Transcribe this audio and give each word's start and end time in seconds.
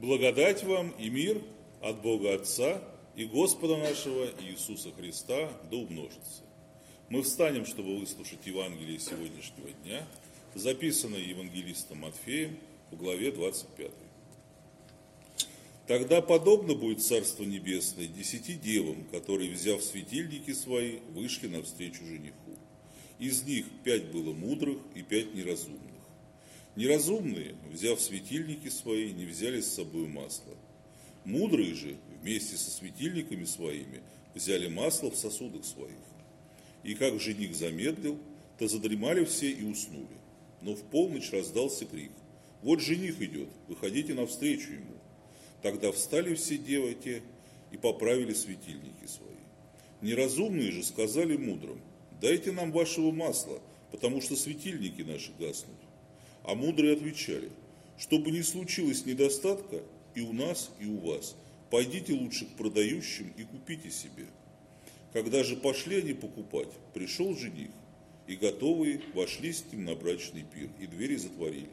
Благодать 0.00 0.64
вам 0.64 0.94
и 0.98 1.10
мир 1.10 1.42
от 1.82 2.00
Бога 2.00 2.34
Отца 2.34 2.82
и 3.16 3.26
Господа 3.26 3.76
нашего 3.76 4.28
Иисуса 4.40 4.90
Христа 4.92 5.52
да 5.70 5.76
умножится. 5.76 6.42
Мы 7.10 7.20
встанем, 7.20 7.66
чтобы 7.66 7.98
выслушать 7.98 8.46
Евангелие 8.46 8.98
сегодняшнего 8.98 9.70
дня, 9.84 10.06
записанное 10.54 11.20
евангелистом 11.20 11.98
Матфеем 11.98 12.56
в 12.90 12.96
главе 12.96 13.30
25. 13.30 13.90
Тогда 15.86 16.22
подобно 16.22 16.74
будет 16.74 17.02
Царство 17.02 17.42
Небесное 17.42 18.06
десяти 18.06 18.54
девам, 18.54 19.04
которые, 19.12 19.50
взяв 19.50 19.82
светильники 19.82 20.54
свои, 20.54 21.00
вышли 21.10 21.48
навстречу 21.48 22.06
жениху. 22.06 22.56
Из 23.18 23.42
них 23.42 23.66
пять 23.84 24.06
было 24.06 24.32
мудрых 24.32 24.78
и 24.94 25.02
пять 25.02 25.34
неразумных. 25.34 25.99
Неразумные, 26.76 27.54
взяв 27.70 28.00
светильники 28.00 28.68
свои, 28.68 29.12
не 29.12 29.26
взяли 29.26 29.60
с 29.60 29.74
собой 29.74 30.06
масло. 30.06 30.54
Мудрые 31.24 31.74
же, 31.74 31.96
вместе 32.22 32.56
со 32.56 32.70
светильниками 32.70 33.44
своими, 33.44 34.02
взяли 34.34 34.68
масло 34.68 35.10
в 35.10 35.16
сосудах 35.16 35.64
своих. 35.64 35.96
И 36.84 36.94
как 36.94 37.20
жених 37.20 37.54
замедлил, 37.54 38.18
то 38.58 38.68
задремали 38.68 39.24
все 39.24 39.50
и 39.50 39.64
уснули. 39.64 40.06
Но 40.62 40.74
в 40.74 40.82
полночь 40.82 41.32
раздался 41.32 41.86
крик. 41.86 42.12
Вот 42.62 42.80
жених 42.80 43.20
идет, 43.20 43.48
выходите 43.68 44.14
навстречу 44.14 44.72
ему. 44.72 44.94
Тогда 45.62 45.92
встали 45.92 46.34
все 46.34 46.56
девы 46.56 46.94
те 46.94 47.22
и 47.72 47.76
поправили 47.76 48.32
светильники 48.32 49.06
свои. 49.06 49.28
Неразумные 50.02 50.70
же 50.70 50.82
сказали 50.82 51.36
мудрым, 51.36 51.80
дайте 52.20 52.52
нам 52.52 52.72
вашего 52.72 53.10
масла, 53.10 53.60
потому 53.90 54.20
что 54.20 54.36
светильники 54.36 55.02
наши 55.02 55.32
гаснут. 55.38 55.76
А 56.44 56.54
мудрые 56.54 56.94
отвечали, 56.94 57.50
чтобы 57.98 58.30
не 58.30 58.42
случилось 58.42 59.06
недостатка 59.06 59.82
и 60.14 60.20
у 60.20 60.32
нас, 60.32 60.70
и 60.80 60.86
у 60.86 60.98
вас, 60.98 61.36
пойдите 61.70 62.12
лучше 62.14 62.46
к 62.46 62.56
продающим 62.56 63.32
и 63.36 63.44
купите 63.44 63.90
себе. 63.90 64.26
Когда 65.12 65.42
же 65.44 65.56
пошли 65.56 65.98
они 65.98 66.12
покупать, 66.14 66.68
пришел 66.94 67.36
жених, 67.36 67.70
и 68.26 68.36
готовые 68.36 69.02
вошли 69.14 69.52
с 69.52 69.64
ним 69.72 69.84
на 69.84 69.94
брачный 69.94 70.44
пир, 70.44 70.70
и 70.78 70.86
двери 70.86 71.16
затворились. 71.16 71.66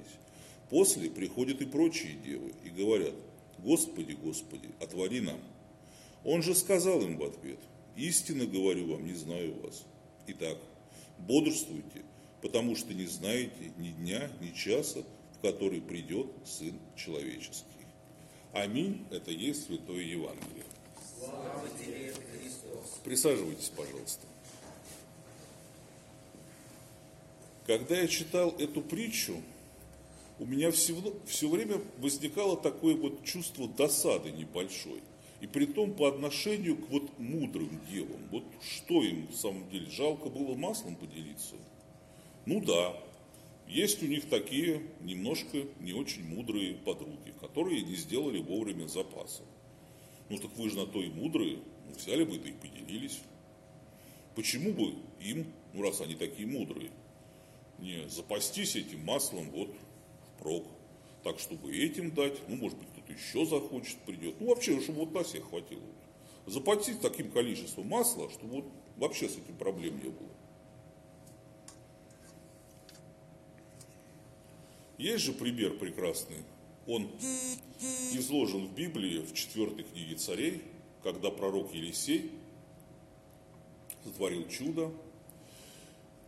После 0.70 1.10
приходят 1.10 1.62
и 1.62 1.66
прочие 1.66 2.14
девы, 2.14 2.52
и 2.66 2.70
говорят, 2.70 3.14
Господи, 3.60 4.14
Господи, 4.14 4.70
отвори 4.82 5.22
нам. 5.22 5.40
Он 6.24 6.42
же 6.42 6.56
сказал 6.56 7.02
им 7.02 7.18
в 7.18 7.24
ответ, 7.24 7.60
истинно 7.96 8.46
говорю 8.46 8.88
вам, 8.88 9.06
не 9.06 9.14
знаю 9.14 9.54
вас. 9.62 9.84
Итак, 10.28 10.58
бодрствуйте, 11.20 12.04
потому 12.48 12.78
что 12.78 12.94
не 12.94 13.06
знаете 13.06 13.74
ни 13.78 13.90
дня, 13.90 14.32
ни 14.40 14.52
часа, 14.52 15.04
в 15.34 15.42
который 15.42 15.82
придет 15.82 16.28
Сын 16.46 16.80
Человеческий. 16.96 17.66
Аминь. 18.54 19.06
Это 19.12 19.32
есть 19.32 19.66
Святое 19.66 20.02
Евангелие. 20.02 20.64
Слава 21.20 21.68
тебе, 21.78 22.14
Христос. 22.14 23.00
Присаживайтесь, 23.04 23.70
пожалуйста. 23.76 24.26
Когда 27.66 28.00
я 28.00 28.08
читал 28.08 28.56
эту 28.58 28.82
притчу, 28.82 29.42
у 30.40 30.46
меня 30.46 30.72
все, 30.72 30.96
все 31.26 31.50
время 31.50 31.82
возникало 31.98 32.56
такое 32.56 32.96
вот 32.96 33.26
чувство 33.26 33.68
досады 33.68 34.32
небольшой. 34.32 35.02
И 35.42 35.48
при 35.48 35.66
том 35.66 35.94
по 35.94 36.08
отношению 36.08 36.78
к 36.78 36.90
вот 36.92 37.20
мудрым 37.20 37.78
девам. 37.92 38.22
Вот 38.32 38.46
что 38.62 39.04
им 39.04 39.28
в 39.28 39.36
самом 39.36 39.70
деле, 39.70 39.90
жалко 39.90 40.30
было 40.30 40.56
маслом 40.56 40.96
поделиться? 40.96 41.56
Ну 42.48 42.62
да, 42.62 42.96
есть 43.68 44.02
у 44.02 44.06
них 44.06 44.30
такие 44.30 44.82
немножко 45.02 45.66
не 45.82 45.92
очень 45.92 46.24
мудрые 46.24 46.76
подруги, 46.76 47.34
которые 47.42 47.82
не 47.82 47.98
сделали 47.98 48.40
вовремя 48.40 48.88
запаса. 48.88 49.44
Ну 50.30 50.38
так 50.38 50.56
вы 50.56 50.70
же 50.70 50.78
на 50.78 50.86
то 50.86 51.02
и 51.02 51.10
мудрые, 51.10 51.58
ну, 51.58 51.94
взяли 51.94 52.24
бы 52.24 52.38
да 52.38 52.48
и 52.48 52.54
поделились. 52.54 53.20
Почему 54.34 54.72
бы 54.72 54.96
им, 55.20 55.46
ну 55.74 55.82
раз 55.82 56.00
они 56.00 56.16
такие 56.16 56.48
мудрые, 56.48 56.90
не 57.80 58.08
запастись 58.08 58.78
этим 58.78 59.04
маслом 59.04 59.52
вот 59.52 59.76
впрок, 60.38 60.64
так 61.26 61.40
чтобы 61.40 61.76
этим 61.76 62.12
дать, 62.12 62.48
ну 62.48 62.56
может 62.56 62.78
быть 62.78 62.88
кто-то 62.94 63.12
еще 63.12 63.46
захочет, 63.46 63.98
придет, 64.06 64.40
ну 64.40 64.48
вообще, 64.48 64.80
чтобы 64.80 65.00
вот 65.00 65.14
на 65.14 65.26
всех 65.26 65.50
хватило. 65.50 65.84
Заплатить 66.46 67.02
таким 67.02 67.30
количеством 67.30 67.90
масла, 67.90 68.30
чтобы 68.30 68.62
вот 68.62 68.66
вообще 68.96 69.28
с 69.28 69.34
этим 69.34 69.58
проблем 69.58 69.98
не 69.98 70.12
было. 70.12 70.37
Есть 74.98 75.26
же 75.26 75.34
пример 75.34 75.78
прекрасный. 75.78 76.38
Он 76.88 77.10
изложен 78.14 78.68
в 78.68 78.74
Библии 78.74 79.20
в 79.20 79.34
четвертой 79.34 79.84
книге 79.84 80.16
царей, 80.16 80.62
когда 81.04 81.30
пророк 81.30 81.74
Елисей 81.74 82.32
сотворил 84.04 84.48
чудо 84.48 84.92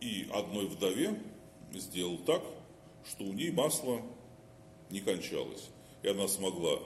и 0.00 0.28
одной 0.32 0.66
вдове 0.66 1.18
сделал 1.72 2.18
так, 2.18 2.42
что 3.08 3.24
у 3.24 3.32
ней 3.32 3.50
масло 3.50 4.02
не 4.90 5.00
кончалось. 5.00 5.68
И 6.02 6.08
она 6.08 6.28
смогла 6.28 6.78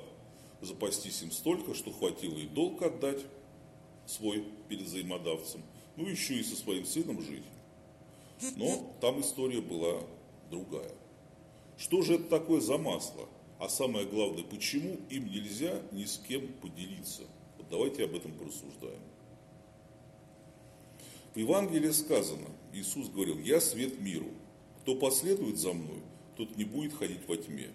запастись 0.64 1.22
им 1.22 1.30
столько, 1.30 1.74
что 1.74 1.92
хватило 1.92 2.38
и 2.38 2.46
долг 2.46 2.82
отдать 2.82 3.20
свой 4.06 4.44
перед 4.68 4.82
взаимодавцем, 4.82 5.62
ну 5.96 6.06
еще 6.06 6.34
и 6.34 6.42
со 6.42 6.56
своим 6.56 6.84
сыном 6.84 7.20
жить. 7.22 7.44
Но 8.56 8.94
там 9.00 9.20
история 9.20 9.60
была 9.60 10.02
другая. 10.50 10.90
Что 11.76 12.02
же 12.02 12.14
это 12.14 12.24
такое 12.24 12.60
за 12.60 12.78
масло? 12.78 13.28
А 13.58 13.68
самое 13.68 14.06
главное, 14.06 14.44
почему 14.44 14.98
им 15.10 15.26
нельзя 15.30 15.80
ни 15.92 16.04
с 16.04 16.18
кем 16.18 16.46
поделиться? 16.60 17.22
Вот 17.56 17.68
давайте 17.70 18.04
об 18.04 18.14
этом 18.14 18.32
порассуждаем. 18.32 19.00
В 21.34 21.38
Евангелии 21.38 21.90
сказано, 21.90 22.46
Иисус 22.72 23.08
говорил, 23.08 23.38
я 23.40 23.60
свет 23.60 24.00
миру. 24.00 24.28
Кто 24.82 24.94
последует 24.94 25.58
за 25.58 25.72
мной, 25.72 26.02
тот 26.36 26.56
не 26.56 26.64
будет 26.64 26.94
ходить 26.94 27.26
во 27.26 27.36
тьме, 27.36 27.70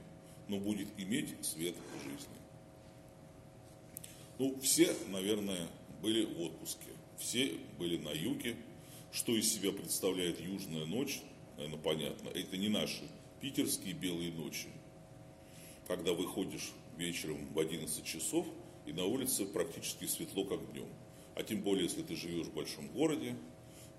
но 0.48 0.58
будет 0.58 0.88
иметь 0.98 1.34
свет 1.42 1.76
жизни. 2.04 2.40
Ну, 4.38 4.58
все, 4.62 4.94
наверное, 5.10 5.68
были 6.02 6.26
в 6.26 6.42
отпуске. 6.42 6.92
Все 7.18 7.58
были 7.78 7.98
на 7.98 8.12
юге. 8.12 8.56
Что 9.12 9.36
из 9.36 9.52
себя 9.52 9.72
представляет 9.72 10.40
южная 10.40 10.86
ночь, 10.86 11.22
наверное, 11.58 11.80
понятно. 11.80 12.30
Это 12.30 12.56
не 12.58 12.70
наши 12.70 13.02
питерские 13.42 13.94
белые 13.94 14.32
ночи, 14.32 14.68
когда 15.88 16.14
выходишь 16.14 16.72
вечером 16.98 17.48
в 17.54 17.60
11 17.60 18.06
часов, 18.06 18.46
и 18.86 18.94
на 18.94 19.06
улице 19.06 19.46
практически 19.46 20.06
светло, 20.06 20.46
как 20.46 20.72
днем. 20.72 20.88
А 21.36 21.44
тем 21.44 21.62
более, 21.62 21.84
если 21.84 22.02
ты 22.02 22.16
живешь 22.16 22.48
в 22.48 22.54
большом 22.54 22.88
городе, 22.90 23.36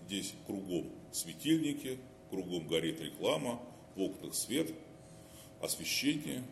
здесь 0.07 0.35
кругом 0.47 0.91
светильники, 1.13 1.99
кругом 2.31 2.67
горит 2.67 3.01
реклама, 3.01 3.61
в 3.97 4.03
окнах 4.03 4.35
свет, 4.35 4.73
освещение, 5.61 6.45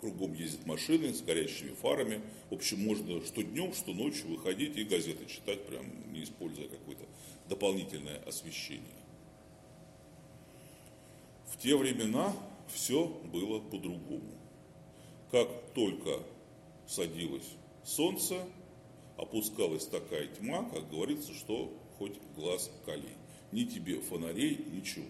кругом 0.00 0.34
ездят 0.34 0.66
машины 0.66 1.12
с 1.12 1.22
горящими 1.22 1.74
фарами. 1.74 2.20
В 2.50 2.54
общем, 2.54 2.80
можно 2.80 3.24
что 3.24 3.42
днем, 3.42 3.72
что 3.74 3.92
ночью 3.92 4.28
выходить 4.28 4.76
и 4.76 4.84
газеты 4.84 5.26
читать, 5.26 5.66
прям 5.66 5.86
не 6.12 6.24
используя 6.24 6.68
какое-то 6.68 7.04
дополнительное 7.48 8.18
освещение. 8.24 8.99
Те 11.60 11.76
времена 11.76 12.34
все 12.68 13.06
было 13.32 13.60
по-другому. 13.60 14.32
Как 15.30 15.48
только 15.74 16.22
садилось 16.86 17.48
солнце, 17.84 18.42
опускалась 19.18 19.86
такая 19.86 20.26
тьма, 20.26 20.64
как 20.70 20.90
говорится, 20.90 21.34
что 21.34 21.70
хоть 21.98 22.14
глаз 22.34 22.70
кали. 22.86 23.10
Ни 23.52 23.64
тебе 23.64 24.00
фонарей, 24.00 24.64
ничего. 24.72 25.04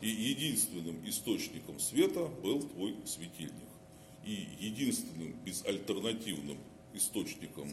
И 0.00 0.08
единственным 0.08 0.96
источником 1.06 1.78
света 1.78 2.26
был 2.42 2.62
твой 2.62 2.96
светильник. 3.04 3.52
И 4.24 4.48
единственным 4.60 5.34
безальтернативным 5.44 6.56
источником 6.94 7.70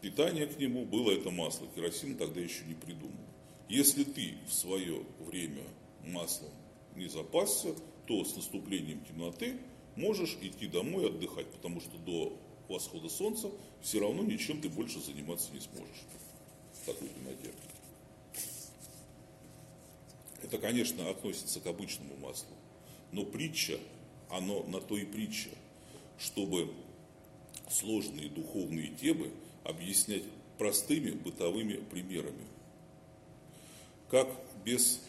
питания 0.00 0.46
к 0.46 0.58
нему 0.58 0.84
было 0.84 1.10
это 1.10 1.30
масло. 1.30 1.66
Керосин 1.74 2.16
тогда 2.16 2.40
еще 2.40 2.64
не 2.66 2.74
придумал. 2.74 3.24
Если 3.68 4.04
ты 4.04 4.34
в 4.46 4.52
свое 4.52 5.02
время 5.18 5.64
маслом 6.04 6.50
не 6.96 7.08
запасся, 7.08 7.74
то 8.06 8.24
с 8.24 8.36
наступлением 8.36 9.04
темноты 9.04 9.58
можешь 9.96 10.36
идти 10.40 10.66
домой 10.66 11.08
отдыхать, 11.08 11.46
потому 11.50 11.80
что 11.80 11.96
до 11.98 12.36
восхода 12.68 13.08
солнца 13.08 13.50
все 13.80 14.00
равно 14.00 14.22
ничем 14.22 14.60
ты 14.60 14.68
больше 14.68 15.00
заниматься 15.00 15.52
не 15.52 15.60
сможешь 15.60 16.04
такой 16.86 17.08
темноте. 17.08 17.52
Это, 20.42 20.58
конечно, 20.58 21.08
относится 21.08 21.60
к 21.60 21.66
обычному 21.66 22.16
маслу, 22.16 22.54
но 23.12 23.24
притча, 23.24 23.78
оно 24.28 24.64
на 24.64 24.80
то 24.80 24.96
и 24.96 25.04
притча, 25.04 25.50
чтобы 26.18 26.72
сложные 27.70 28.28
духовные 28.28 28.88
темы 28.88 29.30
объяснять 29.64 30.24
простыми 30.58 31.10
бытовыми 31.10 31.74
примерами. 31.74 32.46
Как 34.10 34.28
без 34.64 35.00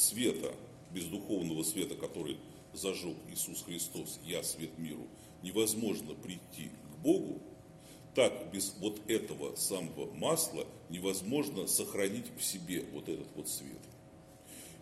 света, 0.00 0.54
без 0.92 1.04
духовного 1.04 1.62
света, 1.62 1.94
который 1.94 2.38
зажег 2.72 3.16
Иисус 3.30 3.62
Христос, 3.62 4.18
я 4.24 4.42
свет 4.42 4.78
миру, 4.78 5.06
невозможно 5.42 6.14
прийти 6.14 6.70
к 6.92 7.02
Богу, 7.02 7.40
так 8.14 8.50
без 8.52 8.74
вот 8.80 9.00
этого 9.08 9.54
самого 9.56 10.12
масла 10.14 10.66
невозможно 10.88 11.66
сохранить 11.66 12.26
в 12.36 12.42
себе 12.42 12.84
вот 12.92 13.08
этот 13.08 13.28
вот 13.36 13.48
свет. 13.48 13.78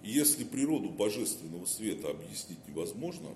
И 0.03 0.11
если 0.11 0.45
природу 0.45 0.89
божественного 0.89 1.67
света 1.67 2.11
объяснить 2.11 2.67
невозможно, 2.67 3.35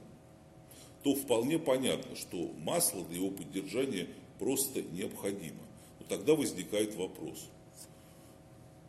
то 1.02 1.14
вполне 1.14 1.58
понятно, 1.58 2.14
что 2.16 2.52
масло 2.58 3.04
для 3.04 3.16
его 3.16 3.30
поддержания 3.30 4.08
просто 4.38 4.82
необходимо. 4.82 5.62
Но 5.98 6.06
тогда 6.08 6.34
возникает 6.34 6.94
вопрос. 6.94 7.48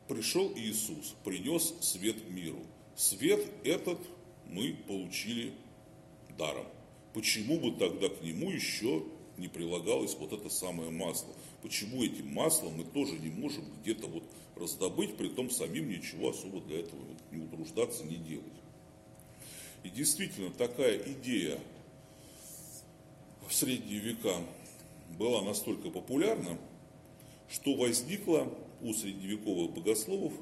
Пришел 0.08 0.52
Иисус, 0.56 1.16
принес 1.24 1.74
свет 1.82 2.30
миру. 2.30 2.60
Свет 2.96 3.42
этот 3.64 4.00
мы 4.48 4.76
получили 4.88 5.54
даром. 6.38 6.66
Почему 7.14 7.60
бы 7.60 7.72
тогда 7.72 8.10
к 8.10 8.22
нему 8.22 8.52
еще 8.52 9.04
не 9.38 9.48
прилагалось 9.48 10.16
вот 10.16 10.34
это 10.34 10.50
самое 10.50 10.90
масло? 10.90 11.34
Почему 11.62 12.04
этим 12.04 12.28
маслом 12.28 12.74
мы 12.78 12.84
тоже 12.84 13.14
не 13.14 13.30
можем 13.30 13.66
где-то 13.82 14.08
вот 14.08 14.24
раздобыть, 14.56 15.16
при 15.18 15.30
том 15.30 15.50
самим 15.50 15.90
ничего 15.90 16.30
особо 16.30 16.62
для 16.62 16.82
этого 16.82 17.02
не 17.32 17.44
утруждаться, 17.44 18.04
не 18.04 18.18
делать? 18.18 18.46
И 19.84 19.90
действительно, 19.90 20.52
такая 20.52 20.98
идея 20.98 21.60
в 23.48 23.54
средние 23.54 24.00
века 24.00 24.36
была 25.18 25.42
настолько 25.42 25.90
популярна, 25.90 26.58
что 27.50 27.76
возникла 27.76 28.52
у 28.82 28.94
средневековых 28.94 29.72
богословов 29.72 30.34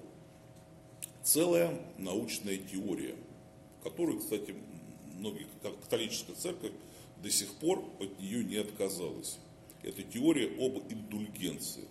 целая 1.32 1.80
научная 1.98 2.58
теория, 2.58 3.16
которую, 3.84 4.20
кстати, 4.20 4.54
многие, 5.14 5.48
католическая 5.62 6.36
церковь 6.36 6.74
до 7.24 7.32
сих 7.32 7.54
пор 7.56 7.86
от 8.02 8.20
нее 8.20 8.44
не 8.44 8.58
отказалась. 8.58 9.38
Это 9.82 10.04
теория 10.04 10.48
об 10.60 10.92
индульгенциях. 10.92 11.88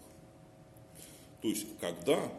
То 1.40 1.48
есть, 1.48 1.66
когда 1.80 2.30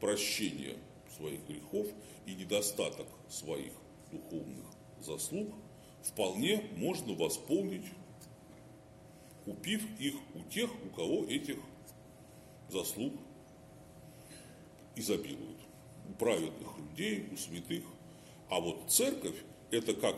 прощение 0.00 0.76
своих 1.16 1.40
грехов 1.46 1.86
и 2.26 2.34
недостаток 2.34 3.06
своих 3.28 3.72
духовных 4.10 4.66
заслуг 5.00 5.54
вполне 6.02 6.64
можно 6.76 7.14
восполнить, 7.14 7.86
купив 9.44 9.82
их 10.00 10.16
у 10.34 10.42
тех, 10.50 10.68
у 10.84 10.88
кого 10.96 11.26
этих 11.26 11.58
заслуг 12.70 13.12
изобилуют. 14.96 15.69
У 16.10 16.12
праведных 16.14 16.68
людей, 16.78 17.28
у 17.32 17.36
святых. 17.36 17.84
А 18.48 18.60
вот 18.60 18.90
церковь– 18.90 19.36
это 19.70 19.94
как, 19.94 20.16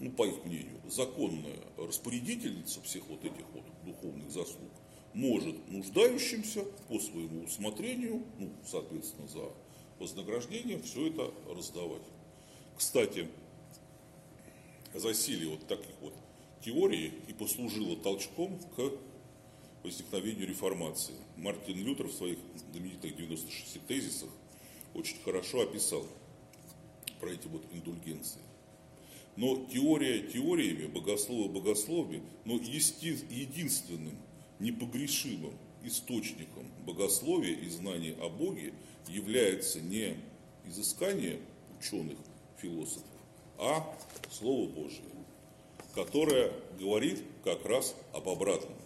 ну, 0.00 0.10
по 0.10 0.26
их 0.26 0.44
мнению, 0.44 0.80
законная 0.88 1.58
распорядительница 1.76 2.82
всех 2.82 3.06
вот 3.08 3.24
этих 3.24 3.44
вот 3.52 3.62
духовных 3.84 4.28
заслуг, 4.30 4.72
может 5.14 5.56
нуждающимся 5.70 6.64
по 6.88 6.98
своему 6.98 7.44
усмотрению, 7.44 8.24
ну, 8.38 8.50
соответственно, 8.66 9.28
за 9.28 9.52
вознаграждение, 10.00 10.82
все 10.82 11.08
это 11.08 11.32
раздавать. 11.48 12.02
Кстати, 12.76 13.28
засилие 14.94 15.50
вот 15.50 15.66
таких 15.68 15.94
вот 16.00 16.14
теорий 16.64 17.12
и 17.28 17.32
послужило 17.32 17.96
толчком 17.96 18.58
к 18.76 18.92
возникновению 19.84 20.48
реформации. 20.48 21.14
Мартин 21.36 21.84
Лютер 21.84 22.08
в 22.08 22.12
своих 22.12 22.38
знаменитых 22.72 23.16
96 23.16 23.86
тезисах 23.86 24.30
очень 24.94 25.20
хорошо 25.24 25.62
описал 25.62 26.06
про 27.20 27.30
эти 27.30 27.46
вот 27.46 27.62
индульгенции. 27.72 28.40
Но 29.36 29.66
теория 29.72 30.22
теориями, 30.22 30.86
богословы 30.86 31.48
богословами, 31.48 32.22
но 32.44 32.58
единственным 33.30 34.16
непогрешимым 34.58 35.52
источником 35.84 36.66
богословия 36.84 37.54
и 37.54 37.68
знаний 37.68 38.16
о 38.20 38.28
Боге 38.28 38.74
является 39.06 39.80
не 39.80 40.16
изыскание 40.66 41.40
ученых, 41.78 42.18
философов, 42.58 43.04
а 43.58 43.96
Слово 44.30 44.68
Божие, 44.68 45.02
которое 45.94 46.52
говорит 46.78 47.22
как 47.44 47.64
раз 47.64 47.94
об 48.12 48.28
обратном. 48.28 48.76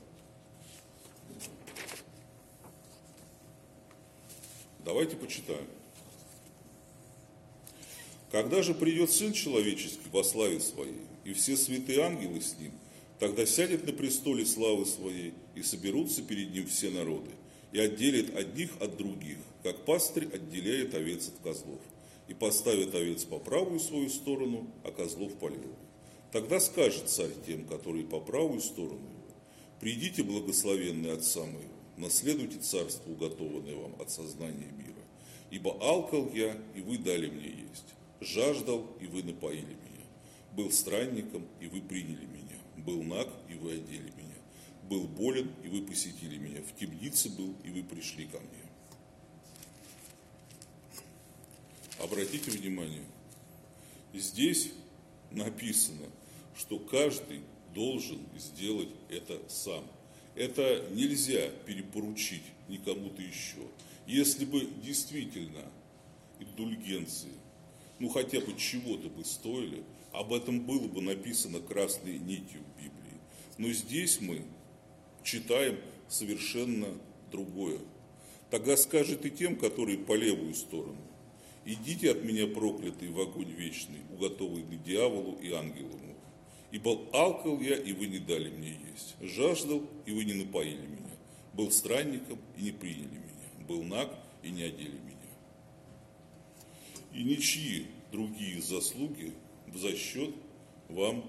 Давайте 4.84 5.16
почитаем. 5.16 5.66
Когда 8.32 8.62
же 8.62 8.73
придет 8.73 9.11
Сын 9.11 9.34
Человеческий 9.34 10.08
во 10.11 10.25
славе 10.25 10.58
Своей, 10.58 11.02
и 11.23 11.34
все 11.34 11.55
святые 11.55 12.00
ангелы 12.00 12.40
с 12.40 12.58
Ним, 12.58 12.73
тогда 13.19 13.44
сядет 13.44 13.87
на 13.87 13.93
престоле 13.93 14.46
славы 14.46 14.87
Своей, 14.87 15.34
и 15.55 15.62
соберутся 15.62 16.23
перед 16.23 16.50
Ним 16.50 16.67
все 16.67 16.88
народы, 16.88 17.31
и 17.73 17.79
отделит 17.79 18.34
одних 18.34 18.70
от 18.81 18.96
других, 18.96 19.37
как 19.62 19.84
пастырь 19.84 20.31
отделяет 20.32 20.94
овец 20.94 21.29
от 21.29 21.34
козлов, 21.44 21.81
и 22.26 22.32
поставит 22.32 22.94
овец 22.94 23.25
по 23.25 23.38
правую 23.38 23.79
свою 23.79 24.08
сторону, 24.08 24.67
а 24.82 24.93
козлов 24.93 25.35
по 25.35 25.49
левую. 25.49 25.76
Тогда 26.32 26.58
скажет 26.58 27.11
царь 27.11 27.35
тем, 27.46 27.67
которые 27.67 28.06
по 28.06 28.19
правую 28.19 28.62
сторону 28.62 28.94
его, 28.94 29.37
«Придите, 29.78 30.23
благословенные 30.23 31.12
Отца 31.12 31.40
моего, 31.40 31.69
наследуйте 31.99 32.56
царство, 32.61 33.11
уготованное 33.11 33.75
вам 33.75 33.94
от 34.00 34.11
сознания 34.11 34.73
мира. 34.78 35.02
Ибо 35.50 35.73
алкал 35.82 36.31
я, 36.32 36.56
и 36.75 36.81
вы 36.81 36.96
дали 36.96 37.26
мне 37.26 37.49
есть, 37.49 37.93
жаждал, 38.23 38.87
и 39.01 39.07
вы 39.07 39.23
напоили 39.23 39.65
меня, 39.65 40.05
был 40.53 40.71
странником, 40.71 41.47
и 41.61 41.67
вы 41.67 41.81
приняли 41.81 42.27
меня, 42.27 42.59
был 42.77 43.03
наг, 43.03 43.29
и 43.49 43.55
вы 43.55 43.73
одели 43.73 44.11
меня, 44.17 44.37
был 44.89 45.05
болен, 45.05 45.51
и 45.63 45.69
вы 45.69 45.83
посетили 45.83 46.39
меня, 46.39 46.63
в 46.63 46.77
темнице 46.79 47.29
был, 47.31 47.55
и 47.65 47.71
вы 47.71 47.83
пришли 47.83 48.27
ко 48.27 48.39
мне. 48.39 48.49
Обратите 51.99 52.51
внимание, 52.51 53.05
здесь 54.13 54.73
написано, 55.31 56.07
что 56.57 56.79
каждый 56.79 57.41
должен 57.75 58.21
сделать 58.37 58.91
это 59.09 59.41
сам– 59.49 59.85
это 60.35 60.87
нельзя 60.91 61.51
перепоручить 61.67 62.43
никому-то 62.69 63.21
еще. 63.21 63.67
Если 64.07 64.45
бы 64.45 64.67
действительно 64.83 65.65
индульгенции, 66.41 67.33
ну 68.02 68.08
хотя 68.08 68.40
бы 68.40 68.52
чего-то 68.56 69.08
бы 69.08 69.25
стоили, 69.25 69.84
об 70.10 70.32
этом 70.32 70.60
было 70.66 70.88
бы 70.88 71.00
написано 71.00 71.60
красной 71.60 72.19
нитью 72.19 72.60
в 72.60 72.76
Библии. 72.76 73.20
Но 73.58 73.68
здесь 73.68 74.21
мы 74.21 74.42
читаем 75.23 75.78
совершенно 76.09 76.88
другое. 77.30 77.78
Тогда 78.50 78.76
скажет 78.76 79.25
и 79.25 79.30
тем, 79.30 79.54
которые 79.54 79.99
по 79.99 80.16
левую 80.16 80.52
сторону, 80.54 81.00
идите 81.64 82.11
от 82.11 82.25
меня 82.25 82.49
проклятые 82.49 83.12
в 83.12 83.21
огонь 83.21 83.52
вечный, 83.52 84.00
уготовленный 84.11 84.78
дьяволу 84.78 85.38
и 85.40 85.52
ангелам 85.52 86.00
Ибо 86.73 86.99
алкал 87.12 87.61
я, 87.61 87.76
и 87.76 87.92
вы 87.92 88.06
не 88.06 88.18
дали 88.18 88.49
мне 88.50 88.78
есть. 88.90 89.14
Жаждал, 89.21 89.82
и 90.06 90.12
вы 90.12 90.25
не 90.25 90.32
напоили 90.32 90.87
меня. 90.87 91.14
Был 91.52 91.71
странником, 91.71 92.40
и 92.56 92.62
не 92.62 92.73
приняли 92.73 93.04
меня. 93.04 93.66
Был 93.68 93.85
наг, 93.85 94.09
и 94.42 94.50
не 94.50 94.64
одели 94.64 94.99
меня. 95.04 95.22
И 97.14 97.23
ничьи 97.23 97.87
другие 98.11 98.61
заслуги 98.61 99.33
в 99.66 99.76
засчет 99.76 100.35
вам 100.88 101.25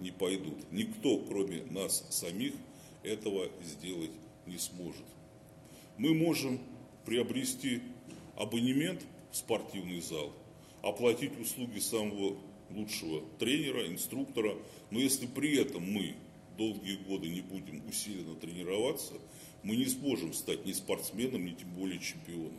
не 0.00 0.10
пойдут. 0.10 0.70
Никто, 0.72 1.18
кроме 1.18 1.62
нас 1.70 2.04
самих, 2.10 2.54
этого 3.02 3.48
сделать 3.62 4.10
не 4.46 4.58
сможет. 4.58 5.04
Мы 5.96 6.14
можем 6.14 6.60
приобрести 7.04 7.80
абонемент 8.36 9.04
в 9.30 9.36
спортивный 9.36 10.00
зал, 10.00 10.32
оплатить 10.82 11.38
услуги 11.40 11.78
самого 11.78 12.36
лучшего 12.70 13.22
тренера, 13.38 13.86
инструктора. 13.86 14.56
Но 14.90 15.00
если 15.00 15.26
при 15.26 15.56
этом 15.56 15.90
мы 15.90 16.14
долгие 16.56 16.96
годы 16.96 17.28
не 17.28 17.40
будем 17.40 17.82
усиленно 17.88 18.34
тренироваться, 18.34 19.14
мы 19.62 19.76
не 19.76 19.86
сможем 19.86 20.32
стать 20.32 20.66
ни 20.66 20.72
спортсменом, 20.72 21.44
ни 21.44 21.52
тем 21.52 21.72
более 21.74 22.00
чемпионом. 22.00 22.52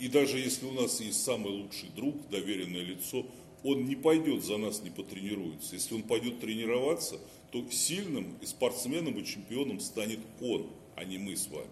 И 0.00 0.08
даже 0.08 0.38
если 0.38 0.64
у 0.64 0.72
нас 0.72 1.00
есть 1.00 1.22
самый 1.22 1.52
лучший 1.52 1.90
друг, 1.94 2.16
доверенное 2.30 2.82
лицо, 2.82 3.26
он 3.62 3.84
не 3.84 3.94
пойдет 3.94 4.42
за 4.42 4.56
нас, 4.56 4.82
не 4.82 4.88
потренируется. 4.88 5.74
Если 5.74 5.94
он 5.94 6.02
пойдет 6.02 6.40
тренироваться, 6.40 7.20
то 7.52 7.62
сильным 7.70 8.34
и 8.40 8.46
спортсменом, 8.46 9.18
и 9.18 9.26
чемпионом 9.26 9.78
станет 9.78 10.20
он, 10.40 10.66
а 10.96 11.04
не 11.04 11.18
мы 11.18 11.36
с 11.36 11.48
вами. 11.48 11.68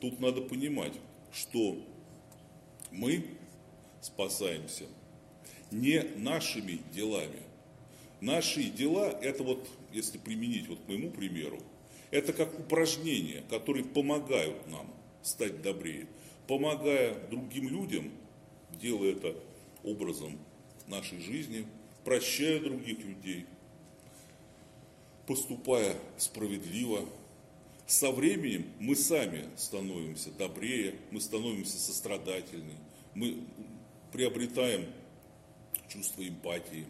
Тут 0.00 0.18
надо 0.18 0.40
понимать, 0.40 0.94
что 1.30 1.76
мы 2.90 3.26
спасаемся 4.00 4.84
не 5.70 6.02
нашими 6.16 6.80
делами. 6.94 7.42
Наши 8.22 8.64
дела, 8.64 9.10
это 9.20 9.42
вот, 9.42 9.68
если 9.92 10.16
применить 10.16 10.68
вот 10.68 10.78
к 10.80 10.88
моему 10.88 11.10
примеру, 11.10 11.60
это 12.10 12.32
как 12.32 12.58
упражнения, 12.58 13.44
которые 13.50 13.84
помогают 13.84 14.66
нам 14.68 14.90
стать 15.22 15.60
добрее. 15.60 16.06
Помогая 16.50 17.14
другим 17.28 17.68
людям, 17.68 18.10
делая 18.72 19.12
это 19.12 19.36
образом 19.84 20.36
нашей 20.88 21.20
жизни, 21.20 21.64
прощая 22.04 22.58
других 22.58 22.98
людей, 23.04 23.46
поступая 25.28 25.94
справедливо. 26.18 27.08
Со 27.86 28.10
временем 28.10 28.66
мы 28.80 28.96
сами 28.96 29.44
становимся 29.56 30.32
добрее, 30.32 30.96
мы 31.12 31.20
становимся 31.20 31.78
сострадательнее, 31.78 32.78
мы 33.14 33.44
приобретаем 34.12 34.86
чувство 35.88 36.26
эмпатии. 36.26 36.84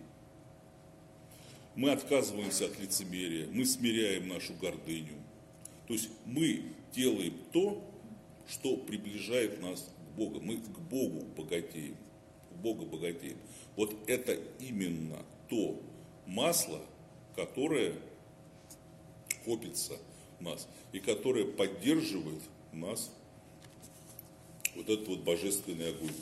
Мы 1.77 1.91
отказываемся 1.91 2.65
от 2.65 2.81
лицемерия, 2.81 3.47
мы 3.53 3.67
смиряем 3.67 4.27
нашу 4.27 4.55
гордыню. 4.55 5.19
То 5.87 5.93
есть 5.93 6.09
мы 6.25 6.63
делаем 6.95 7.35
то, 7.53 7.85
что 8.51 8.77
приближает 8.77 9.61
нас 9.63 9.81
к 9.81 10.17
Богу. 10.17 10.41
Мы 10.41 10.57
к 10.57 10.79
Богу 10.79 11.25
богатеем. 11.37 11.97
К 12.51 12.55
Богу 12.57 12.85
богатеем. 12.85 13.39
Вот 13.77 13.95
это 14.09 14.37
именно 14.59 15.25
то 15.49 15.81
масло, 16.27 16.81
которое 17.37 17.95
копится 19.45 19.97
в 20.39 20.43
нас 20.43 20.69
и 20.93 20.99
которое 20.99 21.45
поддерживает 21.45 22.43
нас 22.73 23.11
вот 24.75 24.89
этот 24.89 25.09
вот 25.09 25.21
божественный 25.21 25.91
огонь. 25.91 26.15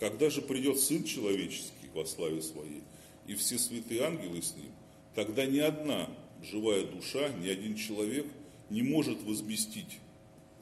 Когда 0.00 0.30
же 0.30 0.42
придет 0.42 0.78
Сын 0.78 1.04
Человеческий 1.04 1.88
во 1.92 2.06
славе 2.06 2.40
Своей, 2.40 2.82
и 3.26 3.34
все 3.34 3.58
святые 3.58 4.02
ангелы 4.04 4.40
с 4.40 4.54
Ним, 4.54 4.70
тогда 5.14 5.44
ни 5.44 5.58
одна 5.58 6.08
живая 6.42 6.84
душа, 6.84 7.28
ни 7.30 7.48
один 7.48 7.76
человек 7.76 8.26
не 8.70 8.82
может 8.82 9.22
возместить 9.22 9.98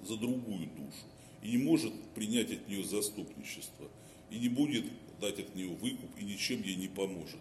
за 0.03 0.17
другую 0.17 0.67
душу, 0.67 1.07
и 1.43 1.51
не 1.53 1.59
может 1.59 1.93
принять 2.15 2.53
от 2.53 2.69
нее 2.69 2.85
заступничество, 2.85 3.89
и 4.31 4.39
не 4.39 4.49
будет 4.49 4.85
дать 5.21 5.39
от 5.39 5.55
нее 5.55 5.69
выкуп, 5.69 6.11
и 6.19 6.25
ничем 6.25 6.63
ей 6.63 6.77
не 6.77 6.89
поможет. 6.89 7.41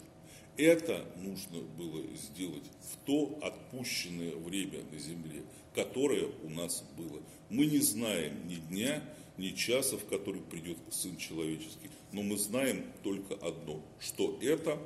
Это 0.58 1.06
нужно 1.18 1.60
было 1.78 2.02
сделать 2.16 2.64
в 2.82 3.06
то 3.06 3.38
отпущенное 3.42 4.36
время 4.36 4.84
на 4.92 4.98
земле, 4.98 5.44
которое 5.74 6.30
у 6.44 6.50
нас 6.50 6.84
было. 6.98 7.22
Мы 7.50 7.66
не 7.66 7.80
знаем 7.80 8.48
ни 8.48 8.56
дня, 8.56 9.04
ни 9.38 9.50
часа, 9.50 9.98
в 9.98 10.06
который 10.06 10.42
придет 10.42 10.78
Сын 10.90 11.18
Человеческий, 11.18 11.90
но 12.14 12.22
мы 12.22 12.38
знаем 12.38 12.86
только 13.04 13.36
одно, 13.36 13.84
что 14.00 14.40
это 14.42 14.80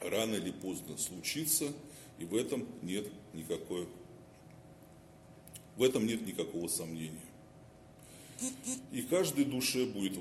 рано 0.00 0.36
или 0.36 0.52
поздно 0.52 0.96
случится, 0.96 1.70
и 2.18 2.24
в 2.24 2.34
этом 2.34 2.66
нет 2.82 3.06
никакой, 3.34 3.86
в 5.78 5.82
этом 5.82 6.06
нет 6.06 6.26
никакого 6.26 6.68
сомнения. 6.68 7.28
И 8.92 9.02
каждой 9.02 9.44
душе 9.44 9.86
будет 9.86 10.18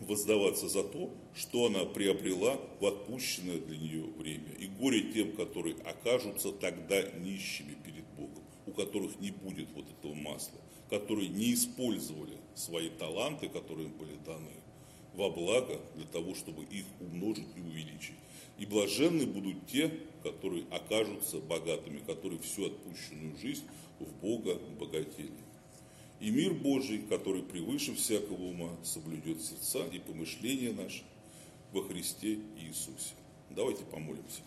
воздаваться 0.00 0.68
за 0.68 0.84
то, 0.84 1.10
что 1.34 1.66
она 1.66 1.84
приобрела 1.84 2.60
в 2.80 2.86
отпущенное 2.86 3.58
для 3.58 3.78
нее 3.78 4.04
время. 4.04 4.52
И 4.58 4.66
горе 4.66 5.12
тем, 5.12 5.32
которые 5.32 5.76
окажутся 5.84 6.52
тогда 6.52 7.02
нищими 7.18 7.76
перед 7.84 8.04
Богом, 8.16 8.44
у 8.66 8.72
которых 8.72 9.18
не 9.20 9.30
будет 9.30 9.68
вот 9.74 9.86
этого 9.98 10.14
масла, 10.14 10.58
которые 10.90 11.28
не 11.28 11.54
использовали 11.54 12.36
свои 12.54 12.90
таланты, 12.90 13.48
которые 13.48 13.88
им 13.88 13.94
были 13.94 14.16
даны, 14.26 14.52
во 15.14 15.30
благо 15.30 15.80
для 15.96 16.06
того, 16.06 16.34
чтобы 16.34 16.64
их 16.64 16.84
умножить 17.00 17.48
и 17.56 17.60
увеличить. 17.60 18.16
И 18.58 18.66
блаженны 18.66 19.26
будут 19.26 19.66
те, 19.66 19.90
которые 20.22 20.64
окажутся 20.70 21.38
богатыми, 21.38 21.98
которые 21.98 22.38
всю 22.40 22.66
отпущенную 22.66 23.36
жизнь 23.38 23.64
в 23.98 24.12
Бога 24.20 24.58
богатели 24.78 25.30
и 26.22 26.30
мир 26.30 26.54
Божий, 26.54 26.98
который 27.08 27.42
превыше 27.42 27.96
всякого 27.96 28.44
ума, 28.44 28.70
соблюдет 28.84 29.42
сердца 29.42 29.84
и 29.92 29.98
помышления 29.98 30.72
наши 30.72 31.02
во 31.72 31.82
Христе 31.82 32.38
Иисусе. 32.60 33.14
Давайте 33.50 33.82
помолимся. 33.82 34.40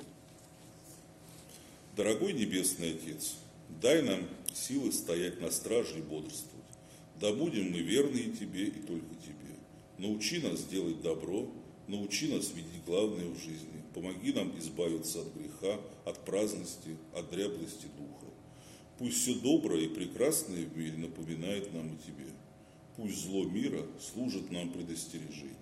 Дорогой 1.97 2.31
Небесный 2.31 2.91
Отец, 2.91 3.35
дай 3.81 4.01
нам 4.03 4.21
силы 4.53 4.93
стоять 4.93 5.41
на 5.41 5.51
страже 5.51 5.99
и 5.99 6.01
бодрствовать. 6.01 6.63
Да 7.19 7.33
будем 7.33 7.69
мы 7.71 7.79
верны 7.79 8.33
Тебе 8.39 8.67
и 8.67 8.79
только 8.79 9.13
Тебе. 9.15 9.44
Научи 9.97 10.39
нас 10.39 10.65
делать 10.65 11.01
добро, 11.01 11.49
научи 11.87 12.27
нас 12.27 12.51
видеть 12.53 12.83
главное 12.85 13.27
в 13.27 13.37
жизни. 13.37 13.81
Помоги 13.93 14.33
нам 14.33 14.57
избавиться 14.59 15.21
от 15.21 15.33
греха, 15.33 15.79
от 16.03 16.25
праздности, 16.25 16.97
от 17.13 17.29
дряблости 17.31 17.87
духа. 17.97 18.25
Пусть 18.97 19.21
все 19.21 19.35
доброе 19.35 19.85
и 19.85 19.87
прекрасное 19.87 20.65
в 20.65 20.77
мире 20.77 20.97
напоминает 20.97 21.73
нам 21.73 21.93
о 21.93 22.05
Тебе. 22.05 22.29
Пусть 22.97 23.23
зло 23.23 23.45
мира 23.45 23.85
служит 23.99 24.51
нам 24.51 24.69
предостережением. 24.69 25.55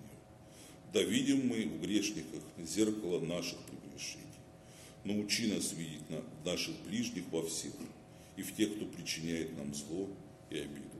Да 0.92 1.02
видим 1.02 1.48
мы 1.48 1.64
в 1.66 1.80
грешниках 1.80 2.42
зеркало 2.58 3.20
наших 3.20 3.58
прегрешений. 3.60 4.24
Научи 5.04 5.52
нас 5.52 5.72
видеть 5.72 6.02
наших 6.44 6.74
ближних 6.88 7.24
во 7.30 7.42
всех 7.46 7.72
и 8.36 8.42
в 8.42 8.54
тех, 8.54 8.74
кто 8.76 8.86
причиняет 8.86 9.56
нам 9.56 9.74
зло 9.74 10.08
и 10.50 10.56
обиду. 10.58 10.93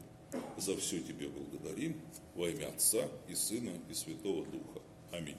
За 0.57 0.77
все 0.77 1.01
Тебе 1.01 1.29
благодарим 1.29 2.01
во 2.35 2.49
имя 2.49 2.69
Отца 2.69 3.09
и 3.29 3.35
Сына 3.35 3.73
и 3.89 3.95
Святого 3.95 4.45
Духа. 4.47 4.81
Аминь. 5.13 5.37